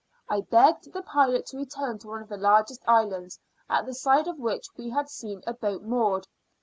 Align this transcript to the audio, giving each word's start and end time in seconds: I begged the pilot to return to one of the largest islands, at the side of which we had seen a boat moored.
I 0.27 0.41
begged 0.41 0.91
the 0.93 1.03
pilot 1.03 1.45
to 1.49 1.57
return 1.57 1.99
to 1.99 2.07
one 2.07 2.23
of 2.23 2.29
the 2.29 2.35
largest 2.35 2.81
islands, 2.87 3.37
at 3.69 3.85
the 3.85 3.93
side 3.93 4.27
of 4.27 4.39
which 4.39 4.65
we 4.75 4.89
had 4.89 5.09
seen 5.09 5.43
a 5.45 5.53
boat 5.53 5.83
moored. 5.83 6.27